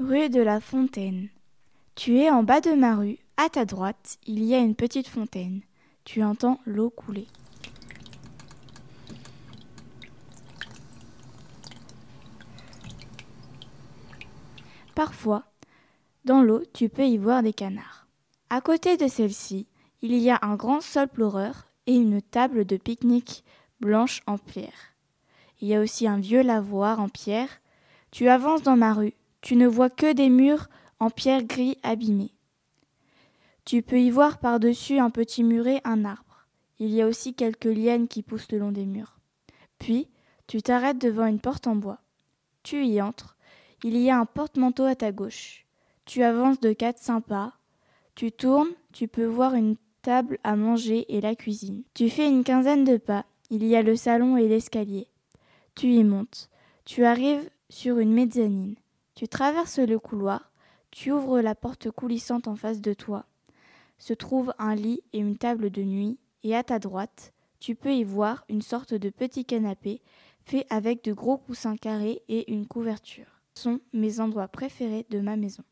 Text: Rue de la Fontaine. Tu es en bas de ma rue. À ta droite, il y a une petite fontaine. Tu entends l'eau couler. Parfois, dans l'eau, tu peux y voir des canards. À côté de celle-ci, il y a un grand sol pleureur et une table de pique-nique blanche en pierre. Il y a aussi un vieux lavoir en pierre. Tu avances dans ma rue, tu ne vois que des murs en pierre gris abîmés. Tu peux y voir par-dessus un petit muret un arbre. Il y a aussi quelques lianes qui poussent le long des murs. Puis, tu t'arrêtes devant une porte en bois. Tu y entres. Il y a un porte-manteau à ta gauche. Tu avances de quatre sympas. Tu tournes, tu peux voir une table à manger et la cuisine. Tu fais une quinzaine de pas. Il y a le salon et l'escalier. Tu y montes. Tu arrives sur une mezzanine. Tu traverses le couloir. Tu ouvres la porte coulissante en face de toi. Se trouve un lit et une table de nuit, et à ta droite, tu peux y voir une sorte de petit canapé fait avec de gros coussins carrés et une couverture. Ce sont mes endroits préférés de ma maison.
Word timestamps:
Rue 0.00 0.30
de 0.30 0.40
la 0.40 0.60
Fontaine. 0.60 1.28
Tu 1.94 2.20
es 2.20 2.30
en 2.30 2.42
bas 2.42 2.62
de 2.62 2.70
ma 2.70 2.96
rue. 2.96 3.18
À 3.36 3.50
ta 3.50 3.66
droite, 3.66 4.16
il 4.26 4.42
y 4.42 4.54
a 4.54 4.58
une 4.58 4.74
petite 4.74 5.06
fontaine. 5.06 5.60
Tu 6.04 6.22
entends 6.22 6.58
l'eau 6.64 6.88
couler. 6.88 7.26
Parfois, 14.94 15.44
dans 16.24 16.40
l'eau, 16.40 16.62
tu 16.72 16.88
peux 16.88 17.06
y 17.06 17.18
voir 17.18 17.42
des 17.42 17.52
canards. 17.52 18.06
À 18.48 18.62
côté 18.62 18.96
de 18.96 19.06
celle-ci, 19.06 19.66
il 20.00 20.14
y 20.14 20.30
a 20.30 20.38
un 20.40 20.56
grand 20.56 20.80
sol 20.80 21.08
pleureur 21.08 21.66
et 21.86 21.94
une 21.94 22.22
table 22.22 22.64
de 22.64 22.78
pique-nique 22.78 23.44
blanche 23.80 24.22
en 24.26 24.38
pierre. 24.38 24.94
Il 25.60 25.68
y 25.68 25.74
a 25.74 25.80
aussi 25.82 26.08
un 26.08 26.18
vieux 26.18 26.42
lavoir 26.42 27.00
en 27.00 27.10
pierre. 27.10 27.60
Tu 28.10 28.30
avances 28.30 28.62
dans 28.62 28.78
ma 28.78 28.94
rue, 28.94 29.12
tu 29.40 29.56
ne 29.56 29.66
vois 29.66 29.90
que 29.90 30.12
des 30.12 30.28
murs 30.28 30.68
en 30.98 31.10
pierre 31.10 31.44
gris 31.44 31.78
abîmés. 31.82 32.34
Tu 33.64 33.82
peux 33.82 34.00
y 34.00 34.10
voir 34.10 34.38
par-dessus 34.38 34.98
un 34.98 35.10
petit 35.10 35.44
muret 35.44 35.80
un 35.84 36.04
arbre. 36.04 36.46
Il 36.78 36.90
y 36.90 37.02
a 37.02 37.06
aussi 37.06 37.34
quelques 37.34 37.64
lianes 37.64 38.08
qui 38.08 38.22
poussent 38.22 38.50
le 38.52 38.58
long 38.58 38.72
des 38.72 38.86
murs. 38.86 39.18
Puis, 39.78 40.08
tu 40.46 40.62
t'arrêtes 40.62 41.00
devant 41.00 41.26
une 41.26 41.40
porte 41.40 41.66
en 41.66 41.76
bois. 41.76 42.00
Tu 42.62 42.84
y 42.84 43.00
entres. 43.00 43.36
Il 43.84 43.96
y 43.96 44.10
a 44.10 44.18
un 44.18 44.26
porte-manteau 44.26 44.84
à 44.84 44.94
ta 44.94 45.12
gauche. 45.12 45.66
Tu 46.04 46.22
avances 46.22 46.60
de 46.60 46.72
quatre 46.72 46.98
sympas. 46.98 47.52
Tu 48.14 48.32
tournes, 48.32 48.72
tu 48.92 49.08
peux 49.08 49.24
voir 49.24 49.54
une 49.54 49.76
table 50.02 50.38
à 50.42 50.56
manger 50.56 51.06
et 51.14 51.20
la 51.20 51.34
cuisine. 51.34 51.84
Tu 51.94 52.10
fais 52.10 52.28
une 52.28 52.44
quinzaine 52.44 52.84
de 52.84 52.96
pas. 52.96 53.24
Il 53.50 53.64
y 53.64 53.76
a 53.76 53.82
le 53.82 53.96
salon 53.96 54.36
et 54.36 54.48
l'escalier. 54.48 55.06
Tu 55.74 55.94
y 55.94 56.04
montes. 56.04 56.50
Tu 56.84 57.04
arrives 57.04 57.48
sur 57.68 57.98
une 57.98 58.12
mezzanine. 58.12 58.74
Tu 59.14 59.28
traverses 59.28 59.78
le 59.78 59.98
couloir. 59.98 60.52
Tu 60.90 61.12
ouvres 61.12 61.40
la 61.40 61.54
porte 61.54 61.90
coulissante 61.90 62.48
en 62.48 62.56
face 62.56 62.80
de 62.80 62.94
toi. 62.94 63.26
Se 63.98 64.14
trouve 64.14 64.52
un 64.58 64.74
lit 64.74 65.02
et 65.12 65.18
une 65.18 65.36
table 65.36 65.70
de 65.70 65.82
nuit, 65.82 66.18
et 66.42 66.56
à 66.56 66.64
ta 66.64 66.78
droite, 66.78 67.32
tu 67.58 67.74
peux 67.74 67.94
y 67.94 68.02
voir 68.02 68.44
une 68.48 68.62
sorte 68.62 68.94
de 68.94 69.10
petit 69.10 69.44
canapé 69.44 70.00
fait 70.44 70.66
avec 70.70 71.04
de 71.04 71.12
gros 71.12 71.36
coussins 71.36 71.76
carrés 71.76 72.22
et 72.28 72.50
une 72.50 72.66
couverture. 72.66 73.40
Ce 73.54 73.64
sont 73.64 73.80
mes 73.92 74.20
endroits 74.20 74.48
préférés 74.48 75.06
de 75.10 75.20
ma 75.20 75.36
maison. 75.36 75.62